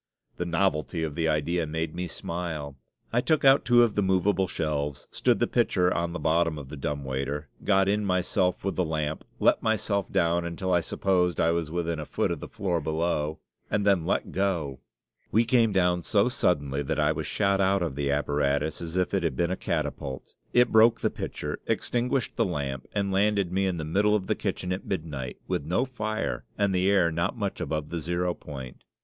The 0.37 0.45
novelty 0.45 1.03
of 1.03 1.13
the 1.13 1.27
idea 1.27 1.67
made 1.67 1.93
me 1.93 2.07
smile. 2.07 2.75
I 3.13 3.21
took 3.21 3.45
out 3.45 3.63
two 3.65 3.83
of 3.83 3.93
the 3.93 4.01
movable 4.01 4.47
shelves, 4.47 5.07
stood 5.11 5.37
the 5.37 5.45
pitcher 5.45 5.93
on 5.93 6.11
the 6.11 6.17
bottom 6.17 6.57
of 6.57 6.69
the 6.69 6.75
dumb 6.75 7.03
waiter, 7.03 7.49
got 7.63 7.87
in 7.87 8.03
myself 8.03 8.63
with 8.63 8.75
the 8.75 8.83
lamp; 8.83 9.23
let 9.39 9.61
myself 9.61 10.11
down, 10.11 10.43
until 10.43 10.73
I 10.73 10.79
supposed 10.79 11.39
I 11.39 11.51
was 11.51 11.69
within 11.69 11.99
a 11.99 12.07
foot 12.07 12.31
of 12.31 12.39
the 12.39 12.47
floor 12.47 12.81
below, 12.81 13.41
and 13.69 13.85
then 13.85 14.03
let 14.03 14.31
go! 14.31 14.79
We 15.31 15.45
came 15.45 15.71
down 15.71 16.01
so 16.01 16.29
suddenly 16.29 16.81
that 16.81 16.99
I 16.99 17.11
was 17.11 17.27
shot 17.27 17.61
out 17.61 17.83
of 17.83 17.95
the 17.95 18.09
apparatus 18.09 18.81
as 18.81 18.95
if 18.95 19.13
it 19.13 19.21
had 19.21 19.35
been 19.35 19.51
a 19.51 19.55
catapult; 19.55 20.33
it 20.51 20.71
broke 20.71 21.01
the 21.01 21.11
pitcher, 21.11 21.59
extinguished 21.67 22.37
the 22.37 22.45
lamp, 22.45 22.87
and 22.91 23.11
landed 23.11 23.51
me 23.51 23.67
in 23.67 23.77
the 23.77 23.85
middle 23.85 24.15
of 24.15 24.25
the 24.25 24.33
kitchen 24.33 24.73
at 24.73 24.83
midnight, 24.83 25.37
with 25.47 25.63
no 25.63 25.85
fire 25.85 26.43
and 26.57 26.73
the 26.73 26.89
air 26.89 27.11
not 27.11 27.37
much 27.37 27.61
above 27.61 27.89
the 27.89 27.99
zero 28.01 28.33
point. 28.33 28.83